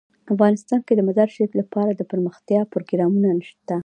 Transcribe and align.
افغانستان 0.33 0.79
کې 0.87 0.93
د 0.95 1.01
مزارشریف 1.07 1.51
لپاره 1.59 1.91
دپرمختیا 1.93 2.61
پروګرامونه 2.73 3.29
شته. 3.49 3.75